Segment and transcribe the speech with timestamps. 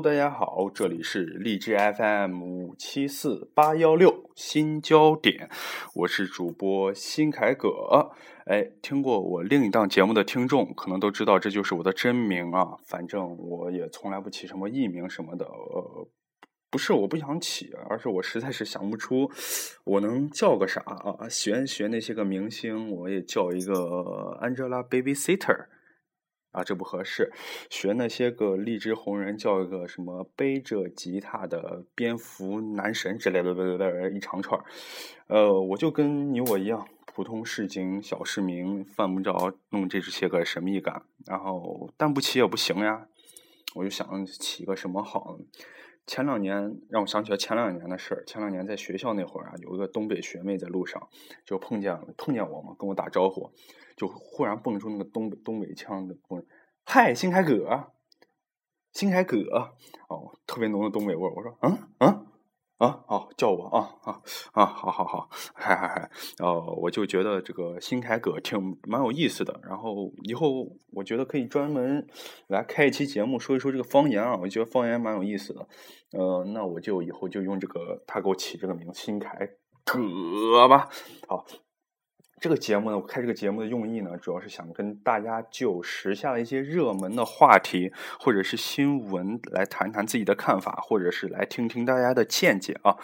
[0.00, 5.50] 大家好，这里是荔枝 FM 五七四八幺六新焦点，
[5.94, 8.10] 我是主播新凯葛。
[8.46, 12.76] 哎，听过我另一档节目的听众可能都知道，这就是我的真名啊。
[12.86, 16.08] 反正我也从来不起什么艺名什么的，呃，
[16.70, 19.30] 不是我不想起，而是我实在是想不出
[19.84, 21.28] 我能叫个啥啊。
[21.28, 23.74] 学学那些个明星，我也叫一个
[24.42, 25.66] Angelababysitter。
[26.52, 27.32] 啊，这不合适。
[27.68, 34.58] 学那些个荔枝红人，叫一个什么背着吉他的蝙蝠男神之类的，对对对，一长串
[35.26, 41.02] 呃，我就跟你我一样，普通市井小市民，犯不着弄这些个神秘感。
[41.26, 43.06] 然后，但不起也不行呀。
[43.74, 45.38] 我就想起个什么好？
[46.06, 48.24] 前两年让我想起了前两年的事儿。
[48.24, 51.08] 前两年在学校那会儿啊，有一个东北学妹在路上
[51.44, 53.50] 就碰见碰见我嘛，跟我打招呼。
[53.94, 56.16] 就忽然蹦出那个东北东北腔的，
[56.84, 57.92] 嗨，新凯哥，
[58.90, 59.74] 新凯哥，
[60.08, 61.30] 哦，特别浓的东北味儿。
[61.30, 62.26] 我说，嗯嗯
[62.82, 66.10] 啊，好，叫我啊啊啊，好好好，嗨嗨嗨，
[66.44, 69.60] 哦，我就觉得这个新凯哥挺蛮有意思的。
[69.62, 72.04] 然后以后我觉得可以专门
[72.48, 74.36] 来开一期节目，说一说这个方言啊。
[74.36, 75.64] 我觉得方言蛮有意思的。
[76.18, 79.48] 呃，那我就以后就用这个他给我起这个名字，新凯
[79.84, 80.88] 哥吧。
[81.28, 81.46] 好。
[82.42, 92.96] 这个节目呢，我开这个节目的用意呢，主要是想跟大家就时下的一些热门的话题或者是新闻来谈谈自己的看法，或者是来听听大家的见解啊，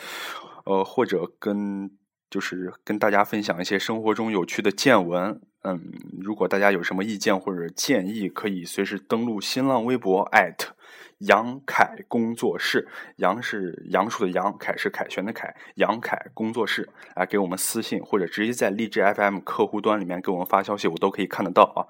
[0.64, 1.88] 呃，或者跟
[2.28, 5.40] 就是跟大家分享一些生活中有趣的见闻。
[5.62, 10.74] 嗯，如果大家有什么意见或者建议，可以随时登录新浪微博艾特。
[11.18, 21.82] 杨凯工作室，杨是杨树的杨，凯是凯旋的凯，杨凯工作室来给我们私信，或者直接在荔枝 FM 客户端里面给我们发消息，我都可以看得到啊。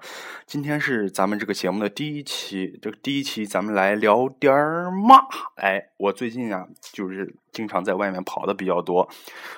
[0.45, 5.19] 今天是咱们这个节目的第一期，这个第一期咱们来聊点儿嘛。
[5.55, 9.07] 哎，我最近啊，就是经常在外面跑的比较多，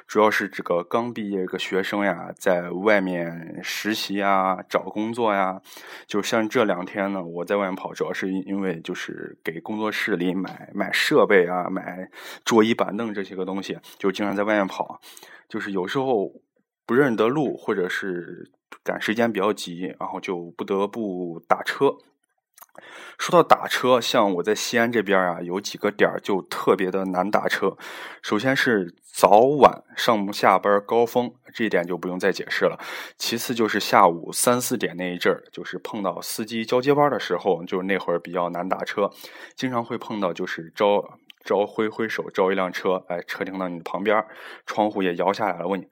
[0.06, 5.62] 主要是这个刚毕业这个学生呀，在外面实习呀，找工作呀，
[6.08, 9.62] 就像这两天呢，我在外面跑，主要是因为就是给。
[9.62, 12.10] 工作室里买买设备啊，买
[12.44, 15.00] 桌椅板凳这些个东西，就经常在外面跑。
[15.48, 16.32] 就是有时候
[16.86, 18.52] 不认得路，或者是
[18.84, 21.96] 赶时间比较急，然后就不得不打车。
[23.18, 27.78] 说到打车，像我在西安这边啊，有几个点儿就特别的难打车。
[28.22, 32.80] 首先是早晚上下班高峰，这一点就不用再解释了。
[33.18, 39.12] 其次就是下午三四点那一阵儿，就是碰到司机交接班的时候，就是那会儿比较难打车，
[39.56, 44.26] 经常会碰到就是招招挥挥手招一辆车，哎，车停到你的旁边，
[44.66, 45.88] 窗户也摇下来了，问你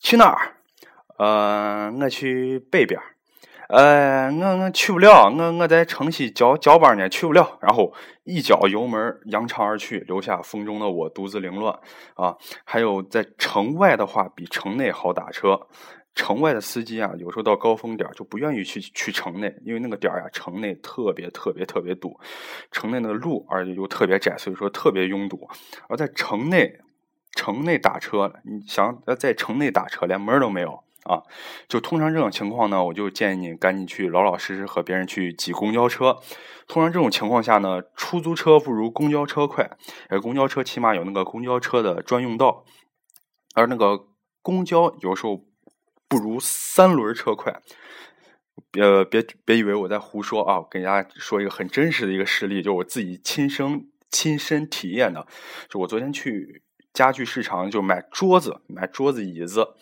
[0.00, 0.56] 去哪儿？
[1.18, 3.00] 呃，我去北边。
[3.68, 7.58] 呃，我我去不了，我我在城西交交班呢，去不了。
[7.62, 7.92] 然后
[8.24, 11.78] 一脚油门扬长而去，留下风中的我独自凌乱
[12.14, 12.36] 啊！
[12.64, 15.68] 还有在城外的话，比城内好打车。
[16.14, 22.20] 城外的司机啊，有时候到高峰点就不愿意去去城内，因为那个点儿呀，城内特别特别特别堵，
[22.70, 25.48] 城内那个路而且又特别窄，所以说特别拥堵。
[25.88, 26.78] 而在城内，
[27.32, 30.84] 城内打车，你想在城内打车，连门都没有。
[31.04, 31.22] 啊，
[31.68, 36.16] 就通常这种情况呢，我就建议你赶紧去老老实实和别人去挤公交车。
[36.66, 39.70] 通常这种情况下呢，出租车不如公交车快，
[40.08, 42.64] 而公交车起码有那个公交车的专用道，
[43.54, 44.06] 而那个
[44.40, 45.44] 公交有时候
[46.08, 47.60] 不如三轮车快。
[48.70, 55.26] 别别别以为我在胡说啊，给大家说一个很真实的一个事例，就我自己亲身亲身体验的。
[55.68, 56.62] 就我昨天去
[56.92, 59.74] 家具市场就买桌子，买桌子椅子。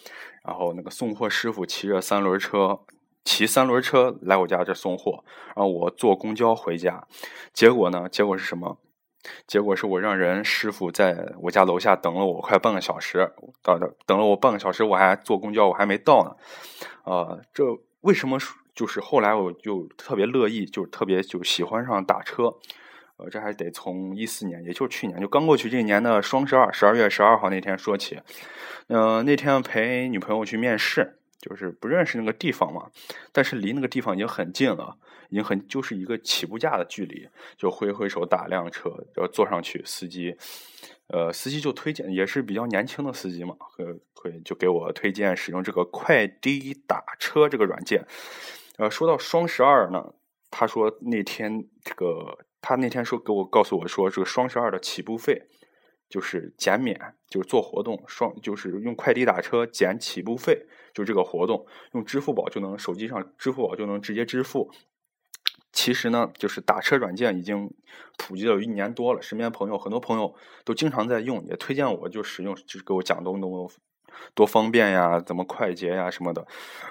[0.44, 2.80] 然后那个送货师傅骑着三轮车，
[3.24, 5.24] 骑三轮车来我家这送货，
[5.54, 7.06] 然后我坐公交回家。
[7.52, 8.08] 结果呢？
[8.08, 8.78] 结果是什么？
[9.46, 16.36] 结果是我让人师傅在我家楼下等了我快半个小时，等等等了我半个小时，我还坐公交，我还没到呢。
[17.04, 17.64] 啊，这
[18.00, 18.38] 为什么？
[18.74, 22.54] 就是后来我就特别乐意，就特别就喜欢上打车。
[23.22, 28.20] 呃，这还得从一四年，也就是去年，就刚过去这一年的双十二，十二月十二号那天说起。
[28.88, 32.90] 嗯，那天陪女朋友去面试，就是不认识那个地方嘛，
[33.30, 34.96] 但是离那个地方已经很近了，
[35.28, 40.36] 已经很就是一个起步价的距离，就挥挥手打辆车，然后坐上去，司机，
[41.06, 43.84] 呃，司机就推荐，也是比较年轻的司机嘛，会
[44.14, 48.04] 会就给我推荐使用这个快滴打车这个软件。
[48.78, 50.12] 呃，说到双十二呢，
[50.50, 52.38] 他说那天这个。
[52.62, 55.48] 他那天说给我告诉我说，这个双十二的起步费
[56.08, 64.70] 就是减免，就是做活动双就是用快递打车减起步费，就这个活动用支付宝就能手机上支付宝就能直接支付。
[65.72, 67.72] 其实呢，就是打车软件已经
[68.16, 70.34] 普及了有一年多了，身边朋友很多朋友
[70.64, 73.68] 都经常在用，也推荐我就使用，就是给我讲东东
[74.34, 76.46] 多方便呀，怎么快捷呀什么的。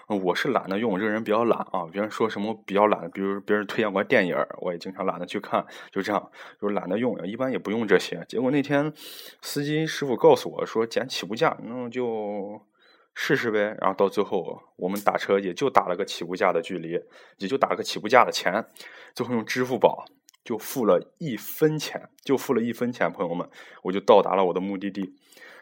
[0.08, 1.86] 我是懒得用，我这个人比较懒啊。
[1.92, 8.24] 别人说什么比较懒，比如别人推荐过电影，我也经常懒得去看，就这样，就是懒得用，一般也不用这些。
[8.28, 8.94] 结果那天
[9.42, 12.62] 司机师傅告诉我说减起步价，那就。
[13.14, 16.98] 试试呗，然后到最后我们打车也就打了个起步价的距离，
[17.40, 18.66] 也就打个起步价的钱，
[19.14, 20.06] 最后用支付宝
[20.46, 23.50] 就付了一分钱，就付了一分钱，朋友们，
[23.84, 25.14] 我就到达了我的目的地。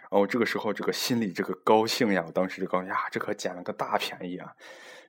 [0.09, 4.53] 哦这个时候这个心里这个高兴呀，我当时就高兴呀，这可捡了个大便宜啊，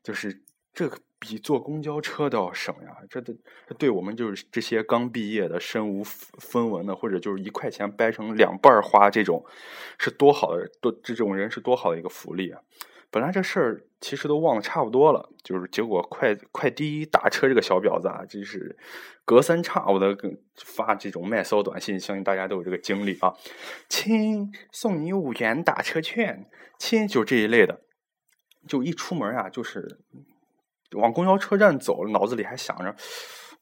[0.02, 0.42] 就是。
[0.72, 0.88] 这
[1.18, 2.96] 比坐公交车都要省呀！
[3.10, 3.34] 这的
[3.66, 9.44] 这对我们就是这些刚毕业的、身无分文的，或者就是一块钱掰成两半花这种，
[9.98, 12.62] 是多好的多这种人是多好的一个福利啊！
[13.10, 18.78] 本来这事儿其实都忘得差不多了，就是结果快快滴打车这个小婊子啊，真是
[19.24, 20.16] 隔三差五的
[20.56, 23.34] 发这种卖骚短信，相信大家都有这个经历啊！
[23.88, 26.48] 亲，送你五元打车券，
[26.78, 27.80] 亲，就这一类的，
[28.66, 29.98] 就一出门啊，就是。
[30.96, 32.92] 往公交车站走，脑子里还想着，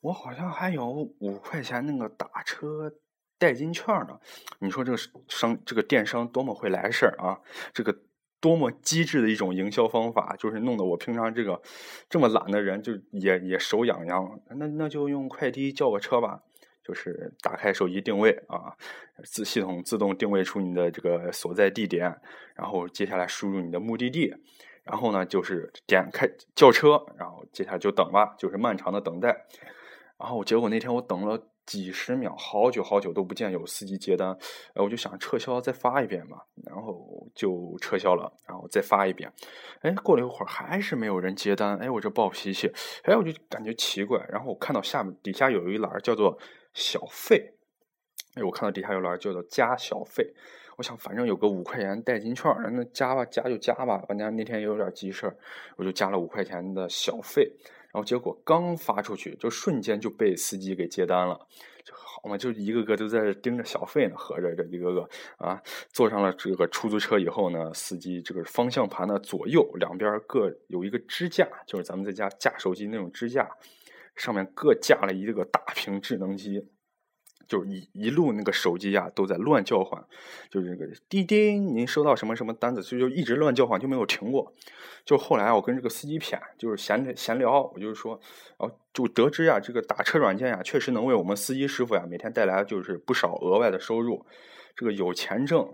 [0.01, 0.87] 我好像还有
[1.21, 2.91] 五块钱那个打车
[3.39, 4.19] 代金券呢。
[4.61, 4.97] 你说这个
[5.29, 7.39] 商这个电商多么会来事儿啊！
[7.75, 7.95] 这个
[8.41, 11.61] 多么机智的一种营销方法，就是弄得我平常这个
[12.09, 14.41] 这么懒的人就也也手痒痒。
[14.57, 16.43] 那那就用快递叫个车吧，
[16.85, 18.77] 就是打开手机定位啊，
[19.25, 22.17] 自系统自动定位出你的这个所在地点，
[22.55, 24.35] 然后接下来输入你的目的地。
[24.85, 29.45] 然后呢，就是点开叫车，然后接下来就等吧，就是漫长的等待。
[30.19, 34.31] 然后结果那天我等了几十秒，好久好久都不见有司机接单，
[34.73, 39.31] 哎，我就想撤销再发一遍嘛，然后就撤销了，然后再发一遍。
[39.83, 42.73] 哎，过了一会儿还是没有人接单，哎，我这暴脾气，
[43.05, 44.19] 哎，我就感觉奇怪。
[44.31, 46.39] 然后我看到下面底下有一栏叫做
[46.73, 47.53] 小费，
[48.35, 50.27] 哎，我看到底下有栏叫做加小费。
[50.79, 53.99] 我想，反正有个五块钱代金券，那加吧，加就加吧。
[54.09, 55.37] 反正那天也有点急事儿，
[55.77, 57.53] 我就加了五块钱的小费。
[57.99, 61.37] 然后结果刚发出去，就瞬间就被司机给接单了。
[61.85, 65.61] 就好嘛，就一个个都在这盯着小费呢，合着这一个个啊，
[65.91, 73.51] 坐上了这个出租车以后呢，司机这个方向盘的左右两边各有一个支架，就是咱们在家架手机那种支架，
[74.15, 76.65] 上面各架了一个大屏智能机。
[77.47, 80.03] 就一一路那个手机呀都在乱叫唤，
[80.51, 84.53] 就是那个滴滴，您收到什么什么单子，就就一直乱叫唤，就没有停过。
[85.05, 88.21] 就后来我跟这个司机谝，就是闲闲聊，我就是说，
[88.59, 94.27] 然后就得知呀，这个打车软件呀，确实能为我们司机师傅呀每天带来就是不少额外的收入。
[94.77, 95.73] 这个有钱挣，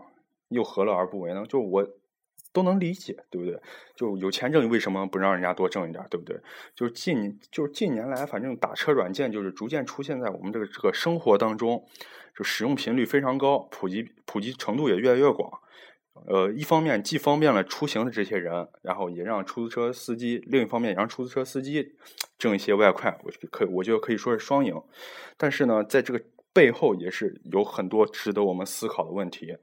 [0.48, 1.44] 又何乐而不为呢？
[1.48, 1.88] 就我。
[2.54, 3.61] 都能理解，对不对？
[3.96, 6.40] 就有钱挣，为什么不让人家多挣一点，对不对？
[6.75, 11.84] 就是近，就是近年来，反正打车软件就是逐渐出现在我们这个这个生活当中，
[12.34, 15.61] 就使用频率非常高，普及普及程度也越来越广。
[16.28, 21.96] 呃，一方面既方便了出行的这些人，然后也让出租车司机；另一方面也让出租车司机
[22.38, 23.18] 挣一些外快。
[23.25, 24.80] 我可我觉得可以说是双赢。
[25.37, 29.56] 但是呢，在这个背后也是有很多值得我们思考的问题。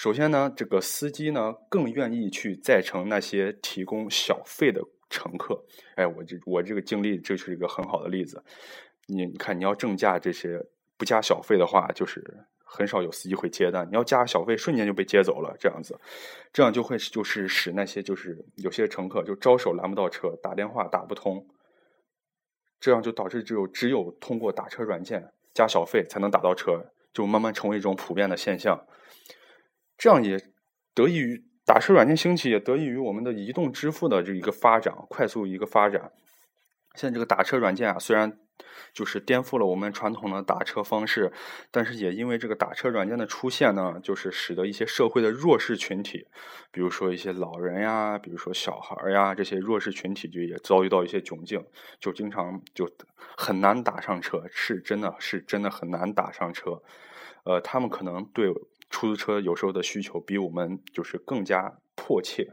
[0.00, 4.80] 首先呢，这个司机呢更愿意去载乘那些提供小费的
[5.10, 5.62] 乘客。
[5.94, 8.42] 哎，我这我这个经历这是一个很好的例子。
[9.08, 10.58] 你你看，你要正价这些
[10.96, 12.24] 不加小费的话，就是
[12.64, 13.86] 很少有司机会接单。
[13.90, 15.54] 你要加小费，瞬间就被接走了。
[15.60, 15.94] 这样子，
[16.50, 21.46] 这样就会就是使那些就是有些乘客就招手拦不到车，打电话打不通，
[22.80, 28.82] 这样就导致只有只有通过打车软件加小费才能打到车，就慢慢成为一种普遍的现象。
[30.00, 30.40] 这样也
[30.94, 36.10] 得益于打车软件兴起，也得益于我们的移动支付的这一个发展，快速一个发展。
[36.94, 38.38] 现在这个打车软件啊，虽然
[38.94, 41.30] 就是颠覆了我们传统的打车方式，
[41.70, 46.26] 但是也因为这个打车软件的出现呢，就是使得一些社会的弱势群体，
[46.72, 51.62] 比如说一些老人呀，比如说小孩呀，这些弱势群体就也遭遇到一些窘境，
[52.00, 52.90] 就经常就
[53.36, 56.82] 很难打上车，是真的是真的很难打上车。
[57.44, 58.50] 呃，他们可能对。
[58.90, 62.52] 出租车有时候的需求比我们就是更加迫切，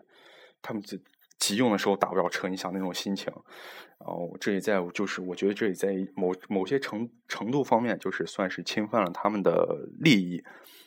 [0.62, 1.02] 他们急
[1.40, 3.34] 急用的时候打不着车，你想那种心情，
[4.00, 10.44] 然后这也在就是我觉得这也在某某些程程度方面就是算是侵犯了他们的利益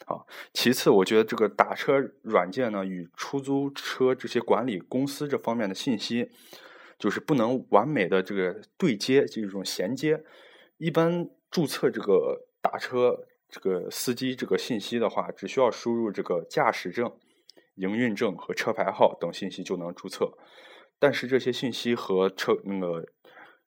[0.06, 0.22] 啊。
[0.52, 6.30] 其次，我觉得这个打车软件呢与出租车这些管理公司这方面的信息，
[6.98, 10.22] 就是不能完美的这个对接，这种衔接。
[10.78, 13.26] 一般注册这个打车。
[13.50, 17.12] 这个司机这个信息的话，只需要输入这个驾驶证、
[17.74, 20.32] 营运证和车牌号等信息就能注册。
[20.98, 23.06] 但是这些信息和车那个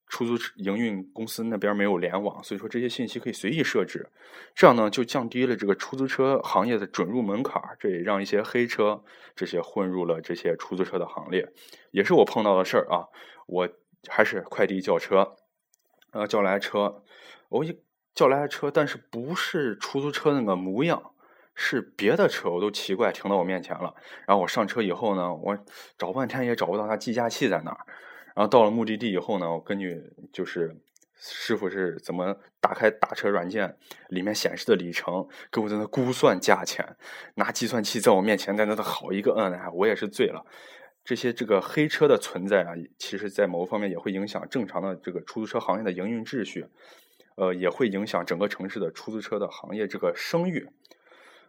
[0.07, 4.07] 出租营运公司那边没有联网，所以说这些信息可以随意设置，
[4.53, 9.03] 这样呢就降低了这个出租车行业的准入门槛，这也让一些黑车
[9.35, 11.51] 这些混入了这些出租车的行列，
[11.89, 13.07] 也是我碰到的事儿啊。
[13.47, 13.67] 我
[14.07, 15.35] 还是快递叫车，
[16.11, 17.03] 呃，叫来车，
[17.49, 17.81] 我一
[18.13, 21.11] 叫来车，但是不是出租车那个模样。
[21.55, 23.93] 是别的车，我都奇怪停到我面前了。
[24.25, 25.55] 然后我上车以后呢，我
[25.99, 27.77] 找半天也找不到他计价器在哪儿。
[28.35, 30.01] 然后到了目的地以后呢，我根据
[30.31, 30.75] 就是
[31.15, 33.77] 师傅是怎么打开打车软件
[34.07, 36.97] 里面显示的里程，给我在那估算价钱，
[37.35, 40.43] 拿计算器在我面前在那好一个摁，我也是醉了。
[41.03, 46.65] 这些这个黑车的存在啊，其实在某个方面也会影响正常的这个出租车行业的营运秩序，
[47.35, 50.69] 呃，也会影响整个城市的出租车的行业这个声誉。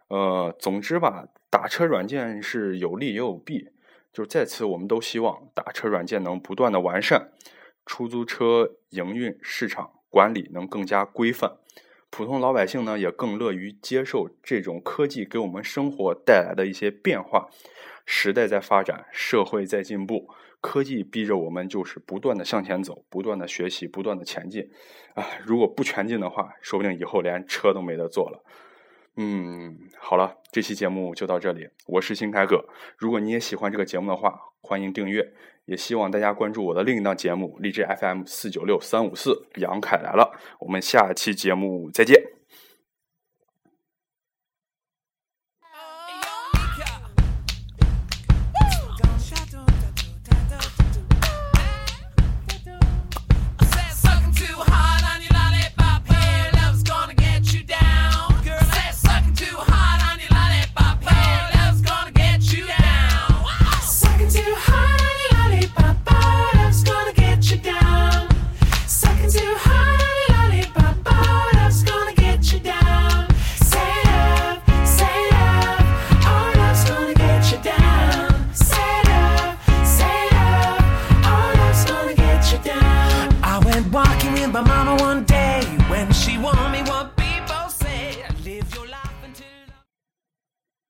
[0.07, 3.69] 呃，总之吧，打车软件是有利也有弊。
[4.13, 7.31] 就是在此，我们都希望打车软件能不断的完善，
[7.85, 11.57] 出租车营运市场管理能更加规范，
[12.17, 17.49] 普通老百姓呢也更乐于接受这种科技给我们生活带来的一些变化。
[18.05, 20.29] 时代在发展，社会在进步，
[20.61, 24.71] 科技逼着我们就是不断的向前走，不断的学习，不断的前进。
[25.13, 28.41] 啊， 如果不前进的话，说不定以后连车都没得坐了。
[29.17, 31.67] 嗯，好了，这期节目就到这里。
[31.85, 32.63] 我是新凯哥，
[32.97, 35.33] 如果你也喜欢这个节目的话，欢迎订阅，
[35.65, 40.39] 也希望大家关注我的另一档节目荔枝 FM 四九六三五四杨凯来了。
[40.59, 42.34] 我们下期节目再见。